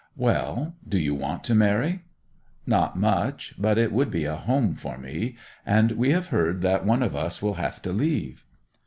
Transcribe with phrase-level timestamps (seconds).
[0.17, 2.01] 'Well—do you want to marry?'
[2.65, 3.53] 'Not much.
[3.59, 5.37] But it would be a home for me.
[5.63, 8.43] And we have heard that one of us will have to leave.